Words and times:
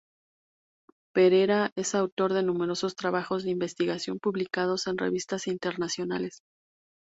Perera 1.13 1.71
es 1.75 1.93
autor 1.93 2.33
de 2.33 2.41
numerosos 2.41 2.95
trabajos 2.95 3.43
de 3.43 3.51
investigación, 3.51 4.17
publicados 4.17 4.87
en 4.87 4.97
revistas 4.97 5.45
internacionales. 5.45 6.39